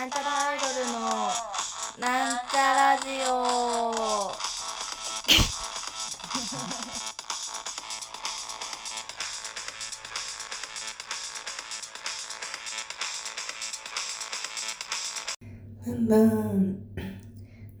[0.00, 0.98] なんちゃらアイドルの
[1.98, 4.32] なんちゃラジオ。
[15.84, 16.80] ブンブン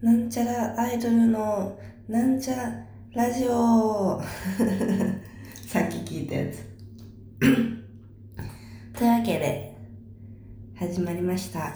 [0.02, 4.20] なんちゃらアイドルのなんちゃラジオ。
[5.66, 6.68] さっき聞いたやつ。
[8.98, 9.74] というわけで
[10.78, 11.74] 始まりました。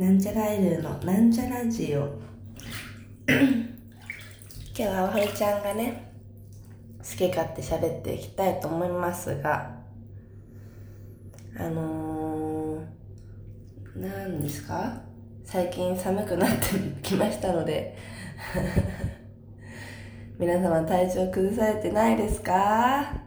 [0.00, 2.08] なんちゃらアイドルのなんちゃラジオ。
[3.28, 3.44] 今
[4.74, 6.10] 日はおはるちゃんがね
[7.00, 9.76] 好き勝手喋っていきたいと思いますが
[11.58, 12.82] あのー、
[14.00, 15.02] 何ですか？
[15.44, 16.56] 最近寒くなって
[17.02, 17.94] きましたので
[20.40, 23.20] 皆様体調崩されてないですか？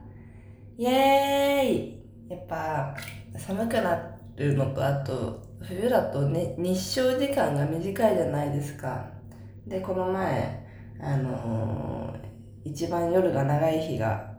[0.80, 2.04] イエーイ！
[2.30, 2.96] やっぱ
[3.38, 9.10] 寒くなるのとあと冬だとね日照時間が短いじゃないですか。
[9.66, 10.68] でこの前
[11.00, 14.34] あのー、一番夜が長い日が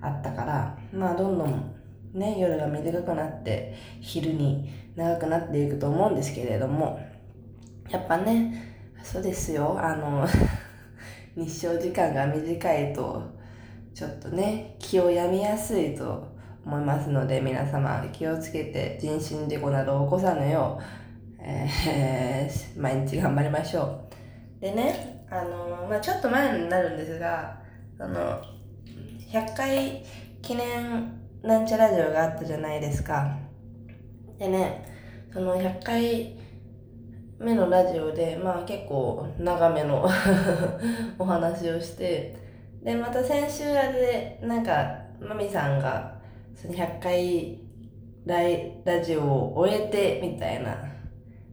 [0.00, 1.74] あったからまあどんどん
[2.12, 7.00] ね夜が短くなって昼に長くなっていくと思うんですけれども
[7.88, 9.76] やっぱねそうですよ。
[9.78, 10.26] あの
[11.36, 13.22] 日照時間が短いと
[13.94, 16.33] ちょっとね気を病みやすいと
[16.64, 20.84] 思いますので皆様気をつけて人身事故などを起こさぬよう、
[21.40, 24.00] えー、毎日頑張りましょ
[24.58, 24.60] う。
[24.60, 27.58] でねあの、まあ、ちょっと前になるんですが
[27.98, 28.42] あの
[29.30, 30.04] 100回
[30.42, 33.36] 記念なんちゃラジオがあったじゃないですか。
[34.38, 34.88] でね
[35.32, 36.44] その100回
[37.38, 40.08] 目のラジオで、まあ結構長めの
[41.18, 42.36] お話をして、
[42.82, 46.13] で、また先週あれで、なんか、まみさんが、
[46.54, 47.58] その100回
[48.26, 48.36] ラ
[48.84, 50.76] ラジオを終えて、みたいな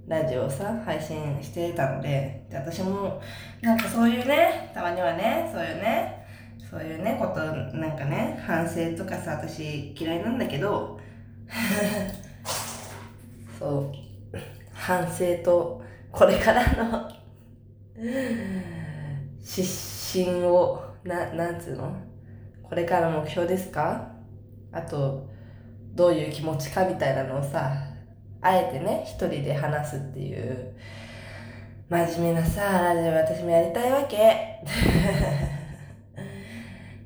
[0.08, 3.22] ラジオをさ、配信してたので、で私も、
[3.62, 6.26] なんかそういうね、たまにはね、そういうね、
[6.70, 7.40] そういうね、こと、
[7.78, 11.00] なんかね、反省とかさ、私嫌いなんだけど、
[13.60, 13.92] そう、
[14.74, 15.82] 反省と
[16.12, 17.10] これからの
[19.44, 21.94] 失神をななんつうの？
[22.64, 24.12] これからの目標ですか？
[24.72, 25.30] あと
[25.94, 27.74] どういう気持ちかみたいなのをさ
[28.42, 30.76] あえてね一人で話すっていう
[31.90, 34.62] 真面目なさラジオ私もやりたいわけ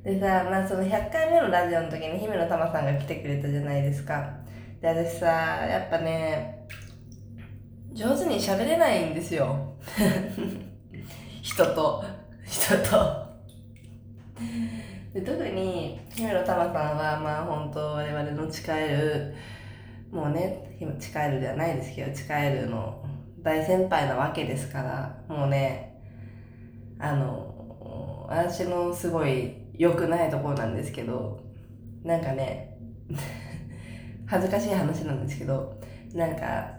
[0.09, 4.37] でさまあその100回目のラジオの時に姫野玉さんが来てくれたじゃないですか
[4.81, 6.67] で私さやっぱね
[7.95, 9.73] 上手に喋れないんですよ。
[11.41, 12.03] 人と、
[12.43, 13.25] 人と。
[15.15, 19.33] で特に、姫野玉さんは、まあ本当我々の近える、
[20.11, 23.01] もうね、近えるではないですけど、近えるの
[23.41, 26.01] 大先輩なわけですから、もうね、
[26.99, 31.39] あの、私のすごい良くないところなんですけど、
[32.03, 32.77] なんかね、
[34.27, 35.79] 恥ずかしい話なんですけど、
[36.13, 36.71] なんか、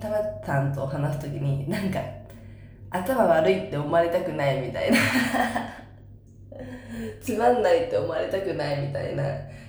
[0.00, 2.00] たまさんと話すときになんか
[2.88, 4.96] 頭悪いって思われたくないみたいな。
[7.20, 9.24] つまんないって思われたくないみたいな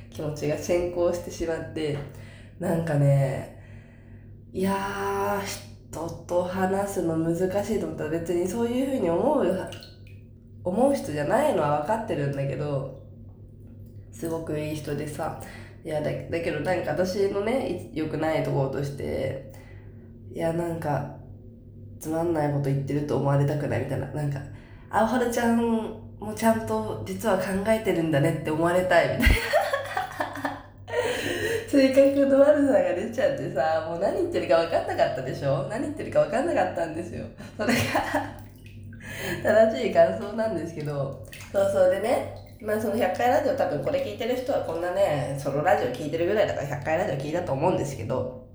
[0.09, 1.97] 気持ちが先行してしまって
[2.59, 3.62] なんかね
[4.53, 5.41] いや
[5.91, 9.69] 人と話すの難しいと思ったら別にそういうふうに思う
[10.63, 13.02] 思う人じゃないのは分かってるんだけど
[14.12, 15.42] すごくいい人でさ
[15.84, 19.52] いやだだけどなんか私のね良くないところとして
[20.34, 21.16] いやなんか
[22.00, 24.40] つまんないこと言ってると思われたくないみたいななんか
[24.90, 29.35] 青春ちゃんもうちゃんと実は考えてるんだねって思われたいみたいな。
[31.69, 35.67] 性格の悪さが出ちゃってさもう何言ってるか分かんなかったでしょ？
[35.69, 37.25] 何言ってるか分かんなかったんですよ。
[37.57, 37.79] それが
[39.71, 41.23] 正しい感想なんですけど。
[41.51, 48.45] そうそうでねまあその100回ラジオ多分これ聞いてる人はこんなねソロラジオ聞いてるぐらいだから100回ラジオ聞いたと思うんですけど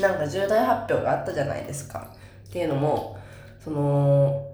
[0.00, 2.12] なんか重大発表があったじゃないですか。
[2.48, 3.16] っていうのも、
[3.58, 4.44] その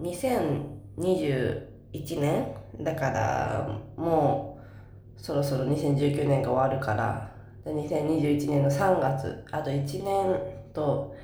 [0.00, 4.58] 2020、1年だから、も
[5.16, 7.30] う、そろそろ2019年が終わるから、
[7.64, 10.40] 2021年の3月、あと1年
[10.72, 11.14] と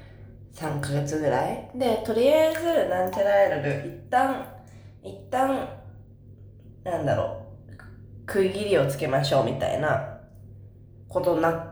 [0.55, 1.71] 3ヶ月ぐらい。
[1.75, 4.47] で、とりあえず、なんちゃらアイドル、一旦、
[5.03, 5.69] 一旦、
[6.85, 7.77] なんだろう、
[8.27, 10.19] 区切りをつけましょうみたいな
[11.09, 11.69] ことになっ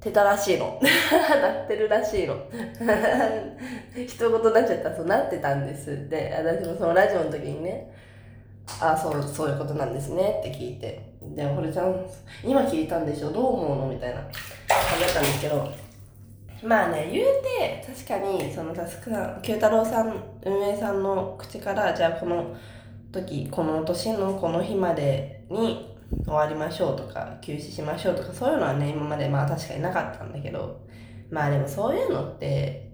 [0.00, 0.78] て、たらしいの。
[0.82, 2.36] なってるらしいの。
[4.06, 6.08] 一言になっちゃったそうなってたんです。
[6.10, 7.90] で、私もそのラジオの時にね、
[8.80, 11.12] あ、そう、そういうことなんですねって聞いて。
[11.22, 11.94] で、堀ちゃん、
[12.42, 13.30] 今聞いたんでしょ？
[13.30, 13.88] どう思うの？
[13.88, 14.20] みたいな。
[14.20, 14.30] 感
[14.98, 15.72] じだったんですけど、
[16.62, 22.56] まあね言うて確かにそのタスクさん九太郎さん運営さんの口からじゃあこの
[23.12, 25.94] 時この年のこの日までに
[26.24, 30.82] 終わりましょうとか休止しましょうとかそういうのはね今までまあ確かになかったんだけど。
[31.30, 32.90] まあでもそういうのって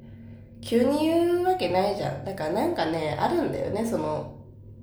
[0.63, 2.25] 急に言うわけないじゃん。
[2.25, 4.40] だからなんかねあるんだよねその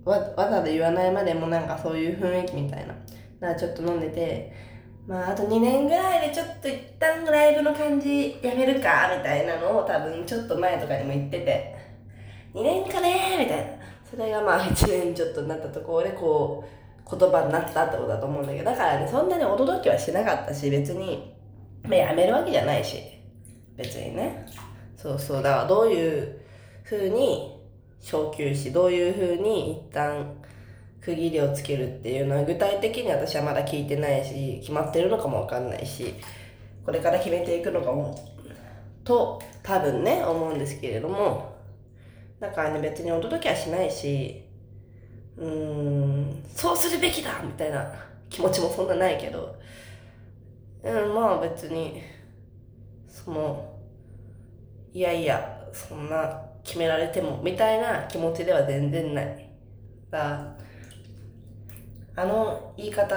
[0.07, 2.93] わわざわざ言わないまでもなんかそういう雰囲気みたいな。
[2.93, 4.53] だからちょっと飲んでて。
[5.07, 11.77] まああと2年ぐらいでちょっと一旦ライブの感じやめるかみたいなのを多分ちょっと前とかにも言ってて。
[12.53, 13.77] 2年かねみたいな。
[14.09, 21.33] それがまあ1年ちょっとになったところでこう言葉になったってことだと思うんだけどだからねそんなに驚きはしなかったし別に、
[21.83, 22.97] まあ、やめるわけじゃないし
[23.75, 24.45] 別にね。
[24.95, 26.41] そうそうだからどういう
[26.83, 27.56] 風に
[28.01, 30.33] 昇級しどういう風に一旦
[31.01, 36.13] 区切りをつけるっていうのは具体的に私はまだ聞いてないし決まってるのかもわかんないし
[36.85, 38.17] これから決めていくのかも
[39.03, 41.55] と多分ね思うんですけれども
[42.39, 44.43] だからね別に驚きはしないし
[45.37, 47.89] うーんそうするべきだみたいな
[48.29, 49.55] 気持ちもそんなないけど
[50.83, 52.01] うんまあ別に
[53.07, 53.73] その
[54.93, 59.49] いやいやそんな決められてもみたいな気持ちでは全然ない。
[60.11, 60.53] だ
[62.15, 63.15] あの言い方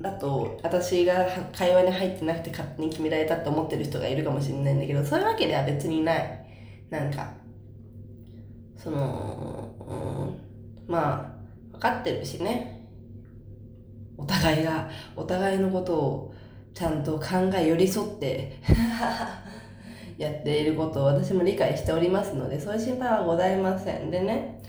[0.00, 6.46] だと私が会話に入ってなくて勝手に決められたって思ってる人がいるかもしれないんだけどそういうわけでは別にない。
[6.88, 7.32] なんか
[8.76, 9.74] その、
[10.86, 11.36] うん、ま
[11.72, 12.88] あ分かってるしね。
[14.16, 16.34] お互いがお互いのことを
[16.72, 18.58] ちゃんと考え寄り添って。
[20.20, 24.60] やっていることを私も理解しておりますのでそういう心配はございませんでね。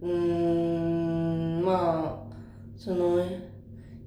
[0.00, 2.34] うーんまあ
[2.74, 3.22] その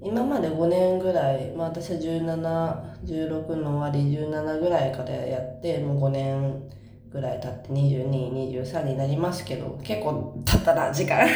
[0.02, 6.68] 今まで5年ぐらい、まあ、私は1716の終わり17ぐらいからやってもう5年
[7.12, 11.28] ぐらい経って2223になりますけど結構経ったな時間。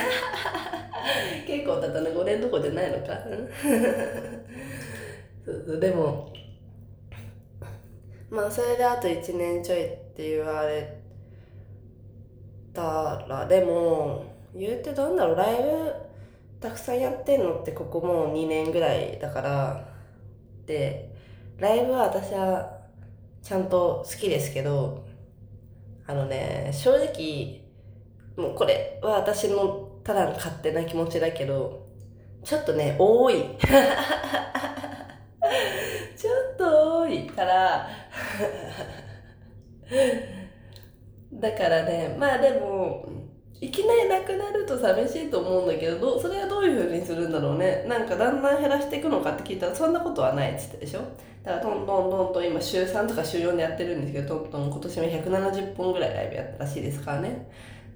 [1.47, 3.13] 結構経ったな5 年どこじゃないのか。
[5.47, 6.33] そうそうでも
[8.31, 11.01] まあそれであと1年ちょいって言われ
[12.73, 14.25] たらでも
[14.55, 15.93] 言うてどんだろうライブ
[16.61, 19.89] たくさんやってんのってここもう2年ぐらいだから
[20.67, 21.15] で
[21.59, 22.81] ライブは私は
[23.43, 25.07] ちゃんと好きですけど
[26.07, 27.63] あのね正直
[28.37, 31.87] もうこれは私のただの勝手な気持ちだけど
[32.45, 33.57] ちょっとね多い。
[36.17, 37.89] ちょっと多いから
[41.33, 43.07] だからねまあでも
[43.61, 47.85] いきなりなくなると寂しいと思うんだけどそれはどういうふうにするんだろうね。
[47.89, 51.01] なんかだんだん減らしていくのかって聞いたらそんなことはないっつってでしょ。
[51.43, 57.49] だからどんどんどんどん今週3とか週4でやってるんですけどどんどん今年も170本ぐらいライブやったらしいですからね。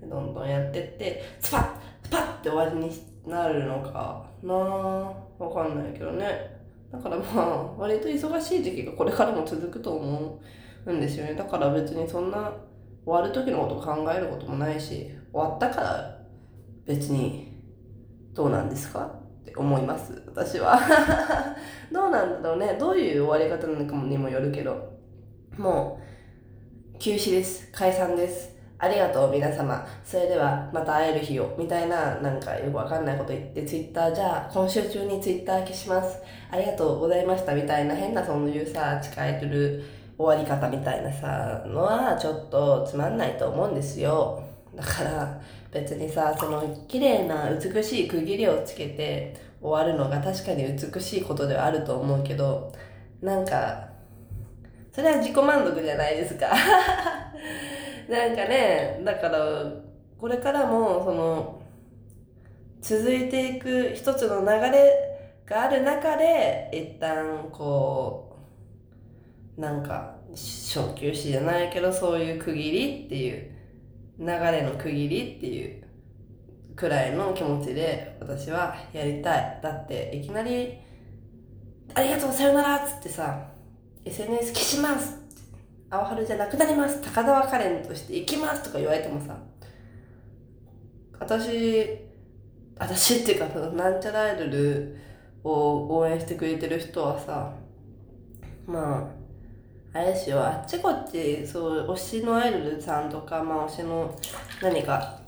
[0.03, 1.69] どんどんやってってスパッ
[2.05, 2.91] スパッって終わりに
[3.27, 6.60] なるのかなわかんないけどね。
[6.93, 10.41] だからまあ割と忙しい時期がこれからも続くと思
[10.87, 11.35] うんですよね。
[11.35, 12.53] だから別にそんな
[13.05, 16.21] 終わる時のことを考えることもないし終わったから
[16.87, 17.51] 別に
[18.35, 20.23] どうなんですかって思います。
[20.27, 20.79] 私は。
[21.93, 22.77] どうなんだろうね。
[22.79, 24.91] どういう終わり方なのかにもよるけど。
[25.57, 26.01] も
[26.95, 27.71] う休止です。
[27.73, 28.60] 解散です。
[28.83, 29.87] ありがとう皆様。
[30.03, 36.19] それではまた会える日をみたいななんかよくわかんないこと言ってツイッターじゃあ今週中にツイッター消します。
[36.51, 39.85] ありがとうございましたみたいな変なそういうさ誓えてる
[40.17, 44.43] 終わり方みたいなさのはちょっとつまんないと思うんですよ。
[44.75, 52.73] だから別にさその綺麗な美しい区切りをつけて終わるのが確かに美しいことではあると思うけど
[53.21, 53.91] なんか
[54.91, 56.51] それは自己満足じゃないですか。
[58.11, 59.73] なんかねだから
[60.19, 61.63] これからもその
[62.81, 68.37] 続いていく一つの流れがある中で一旦こ
[69.57, 73.51] うなんか小休止じゃないけどそういう区切りっていう
[74.19, 75.85] 流れの区切りっていう
[76.75, 79.61] くらいの気持ちで私はやりたい。
[79.63, 80.79] だっていきなり
[81.95, 83.51] 「ありがとうさよなら」っつってさ
[84.05, 85.20] SNS 消します
[85.91, 87.01] 青春じゃなくなります。
[87.03, 89.37] 高沢カレンとして行きますとか言われてもさ。
[91.19, 92.11] 私
[92.79, 94.97] 私っていうかそのなんちゃらアイドル
[95.45, 97.53] を応援してくれてる人はさ
[98.67, 99.11] ま
[99.93, 104.19] ああれですよあっちこっちそう推しのアイドルさんとかまあ推しの
[104.63, 105.21] 何か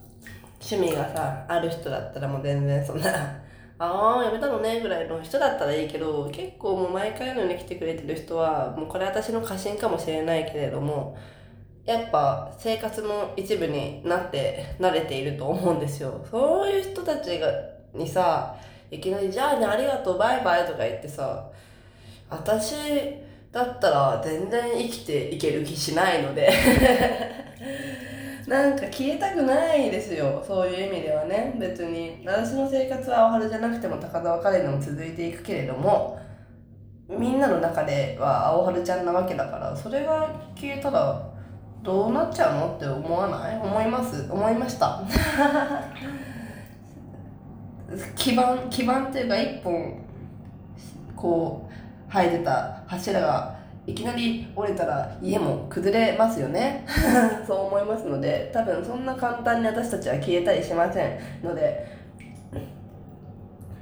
[0.61, 3.41] 趣味がさある人だったらもう全然そんな
[3.84, 11.18] ああ、やめたのね、ぐらいの人だったらいいけど、結構もう毎回のように来てくれてる人は、もうこれ私の過信かもしれないけれども、
[11.84, 16.24] やっぱ生活の一部になって慣れていると思うんですよ。
[16.30, 17.48] そういう人たちが、
[17.92, 18.54] にさ、
[18.88, 21.50] いきなり、じゃあね、ありがとう、バイバイとか言ってさ、
[22.30, 22.76] 私
[23.50, 26.52] だったら全然生きていける気しないので
[28.46, 31.54] なんか消えたくないですよそういう意味ではね。
[31.58, 36.18] 別に私の生活は青春じゃなくても高田カレーでも続いていくけれども
[37.08, 41.22] みんなの中では青春ちゃんなわけだからそれが消えたら
[41.82, 43.58] どうなっちゃうのって思わない？
[43.58, 44.26] 思います？
[44.30, 45.02] 思いました。
[48.16, 49.94] 基盤基盤っていうか一本
[51.14, 51.72] こう
[52.12, 53.54] 生えてた柱が
[53.86, 56.86] いきなり折れたら家も崩れますよね。
[57.46, 61.86] そう思いますので多分そんな簡単に私たちは消えたりしませんので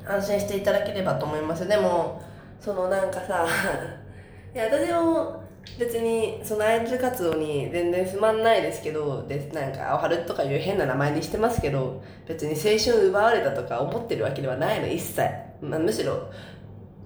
[0.07, 1.69] 安心していただければと思います。
[1.69, 2.21] でも
[2.59, 3.47] そのなんかさ
[4.55, 5.41] いや私も
[5.79, 15.23] 別にそのアイドル活動に全然不満ないですけどでなんか「青春」とかいう変な名前にしてますけど別に青春奪われたとか思ってるわけではないの一切、
[15.61, 16.31] まあ、むしろ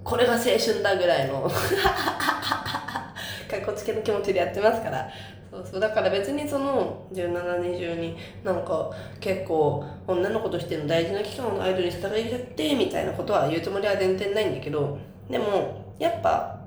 [0.05, 1.51] これが青春だぐらいの
[3.61, 5.09] かっこつけの気持ちでやってますから。
[5.51, 5.81] そうそう。
[5.81, 14.99] だから別にその1720になんか結構女の子としての大事な期間をアイドルに従いやってみたいなことは言うつもりは全然ないんだけど。
[15.31, 16.61] でもやっぱ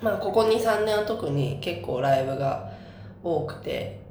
[0.00, 2.72] まあここ23年は特に結構ライブが
[3.22, 4.04] 多くて。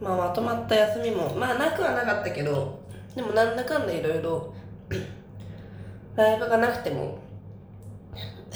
[0.00, 2.80] まあまとまった休みもまあなくはなかったけど。
[3.14, 4.54] でもなんだかんだいろいろ
[6.14, 7.18] ライブがなくても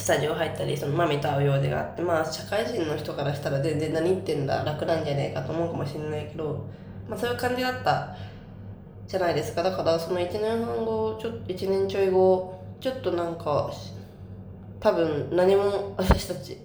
[0.04, 6.66] スタジオ入ったりそのマミと会う用事があってまあ社会人の人からしたら全然何言ってんだ楽なんじゃねえかと思うかもしれないけど、
[7.08, 8.14] まあ、そういう感じだった
[9.08, 9.62] じゃないですか。
[9.62, 13.72] だからその1年半後ちょっと1年ちょい後ちょっとなんか
[14.78, 16.58] 多分何も私たち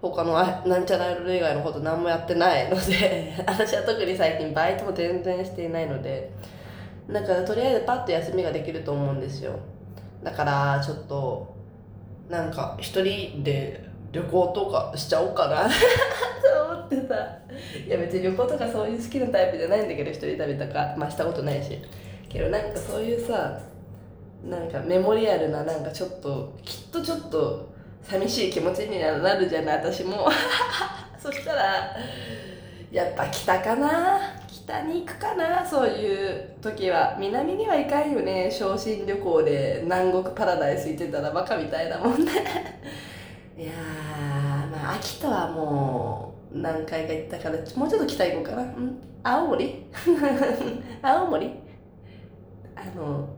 [0.00, 6.30] 他のなんちゃらアイドル以外のこと何もやってないので 私は特に最近バイトも全然していないので
[7.10, 9.54] だからとりあえずパッと休みができると思うんですよ。
[10.22, 11.58] だからちょっと
[12.30, 15.68] なんか一人で旅行とかしちゃおうかな。
[15.68, 17.14] と思ってさ
[17.86, 21.78] いや別に旅行とかそういう好きなタイプじゃないんだけど一人旅とかまあしたことないし。
[22.28, 23.60] けどなんかそういうさ
[24.48, 27.68] なんかメモリアルななんかちょっときっとちょっと
[28.02, 30.28] 寂しい気持ちになるじゃない私も。
[31.18, 31.96] そしたら
[32.90, 34.39] やっぱ北かな。
[34.70, 37.16] 北に行くかなそういう時は。
[37.18, 38.48] 南には行かんよね。
[38.50, 42.30] 昇進旅行で南国パラダイス行ってたらバカみたいなもんね。
[43.58, 43.72] いや
[44.70, 48.62] まあ秋田はもう何回か行ったからもうちょっと北行こうかな。
[48.62, 48.96] ん？
[49.24, 49.84] 青森？
[51.02, 51.50] 青森？
[52.76, 53.28] あの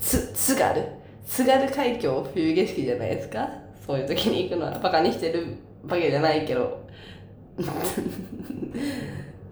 [0.00, 0.82] つ津軽？
[1.24, 3.48] 津軽海峡冬景色じゃないですか？
[3.86, 5.46] そういう時に行くのはバカにしてる
[5.88, 6.82] わけじゃないけど。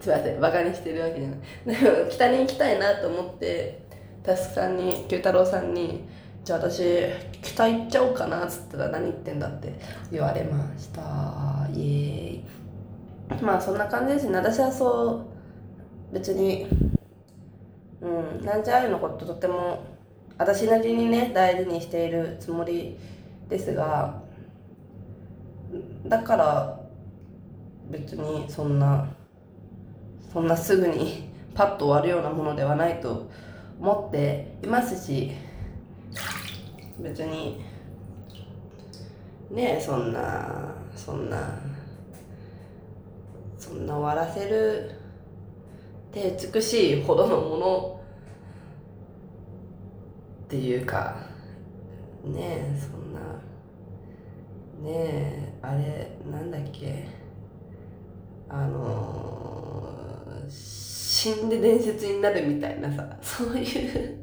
[0.01, 1.83] すいませんバカにしてるわけじゃない。
[1.83, 3.81] で も北に行きたいなと思って
[4.23, 6.05] タスさんに九太郎さんに
[6.43, 6.83] 「じゃあ私
[7.43, 9.75] 北行っちゃおうかな」っつったら「何言ってんだ」って
[10.11, 11.69] 言われました。
[11.75, 13.43] イエーイ。
[13.43, 14.37] まあそんな感じですね。
[14.37, 15.23] 私はそ
[16.11, 16.67] う別に
[18.01, 19.81] うんなんちゃらのこととても
[20.39, 22.99] 私なりにね大事にしているつもり
[23.51, 24.23] ですが
[26.07, 26.81] だから
[27.91, 29.07] 別にそんな
[30.33, 33.29] そんなすぐにパッと終わるようなものではないと
[33.81, 35.33] 思っていますし
[36.99, 37.65] 別に
[39.51, 41.59] ねえそんなそんな
[43.59, 44.93] そんな終わらせる
[46.13, 48.01] 手美しいほどのもの
[50.45, 51.17] っていうか
[52.25, 53.21] ねえそんな
[54.83, 57.21] ねえあれなんだっけ
[58.53, 59.40] あの、
[60.51, 64.21] 死んで伝説になるみたいなさそういう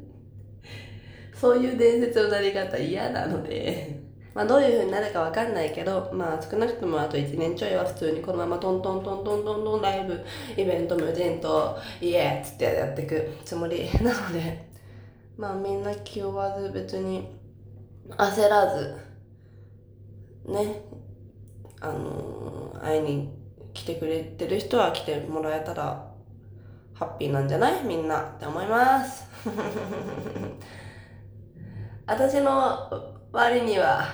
[1.34, 4.00] そういう伝説のなり方嫌なので
[4.34, 10.24] まあどういう風になるかわかんないけどまあ少なくともあと1年ちょいは普通にこのままトントントントントントンライブ
[10.56, 14.68] イベント無人とイエーっつってやっていくつもりなので
[15.36, 17.28] まあみんな気負わず別に
[18.10, 18.96] 焦らず
[20.46, 20.82] ね
[21.80, 23.38] あのー、会いに
[23.74, 26.07] 来てくれてる人は来てもらえたら
[26.98, 27.84] ハッピーなんじゃない？
[27.84, 29.28] みんなって思います
[32.06, 32.90] 私の
[33.32, 34.04] 割には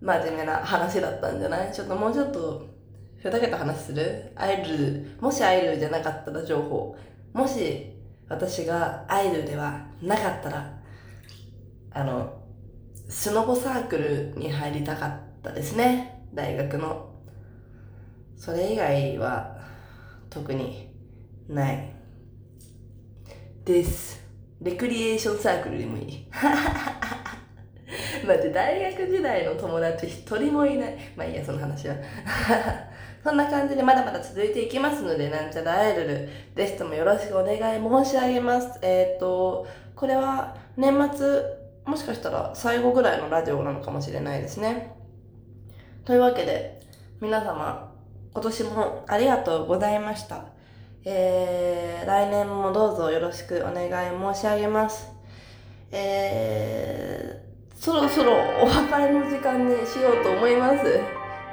[0.00, 1.72] 真面目な話だったんじゃない？
[1.72, 2.66] ちょっともうちょっと
[3.22, 4.32] ふざけた話する？
[4.36, 6.96] アイドルもしアイドルじゃなかったら情報
[7.32, 7.94] もし
[8.28, 10.78] 私がアイドルではなかったら
[11.92, 12.40] あの、
[13.08, 16.22] スノボサークルに入りたかったですね。
[16.32, 17.10] 大学の。
[18.36, 19.58] それ以外は
[20.30, 20.94] 特に
[21.48, 21.89] ない。
[23.64, 24.20] です。
[24.62, 26.26] レクリエーションサークルでもいい。
[28.26, 30.96] 待って、大学時代の友達一人もいない。
[31.14, 31.94] まあいいや、その話は。
[33.22, 37.58] そんな感じでまだまだ続いていきますので、なんちゃらアイドル、ぜひともよろしくお願い
[38.04, 38.78] 申し上げます。
[38.80, 41.42] えっ、と、これは年末、
[41.84, 44.94] もしかしたら最後ぐらいのラジオなのかもしれないですね。
[46.06, 46.80] というわけで、
[47.20, 47.92] 皆様、
[48.32, 50.59] 今年もありがとうございました。
[51.04, 55.10] えー、来年もどうぞよろしくお願い申し上げます。
[55.92, 61.00] えー、そろそろお別れの時間にしようと思います。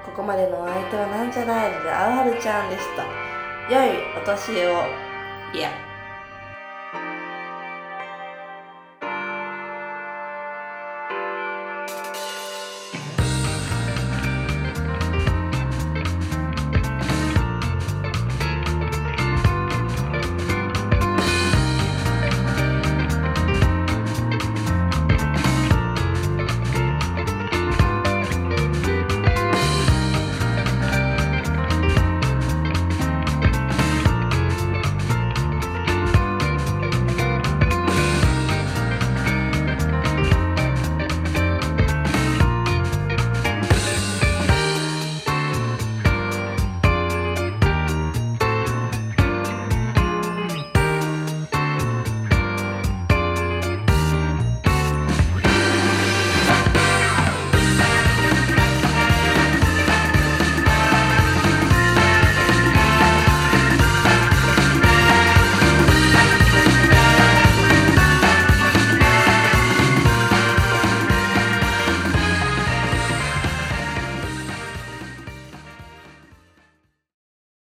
[0.06, 3.06] ここまでのお相手はなんじゃないのであはるちゃんでした。
[3.74, 4.84] 良いお年を。
[5.54, 5.87] いや。